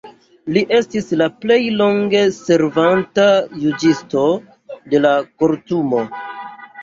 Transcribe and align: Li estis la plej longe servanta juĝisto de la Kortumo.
Li 0.53 0.61
estis 0.75 1.09
la 1.21 1.25
plej 1.41 1.57
longe 1.81 2.23
servanta 2.37 3.27
juĝisto 3.65 4.25
de 4.95 5.03
la 5.07 5.11
Kortumo. 5.43 6.01